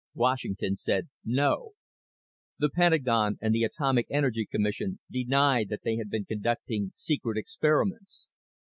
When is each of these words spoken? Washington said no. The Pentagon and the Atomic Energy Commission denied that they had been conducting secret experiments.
Washington 0.15 0.75
said 0.77 1.09
no. 1.23 1.73
The 2.57 2.71
Pentagon 2.71 3.37
and 3.39 3.53
the 3.53 3.63
Atomic 3.63 4.07
Energy 4.09 4.47
Commission 4.51 4.97
denied 5.11 5.69
that 5.69 5.83
they 5.83 5.97
had 5.97 6.09
been 6.09 6.25
conducting 6.25 6.89
secret 6.91 7.37
experiments. 7.37 8.29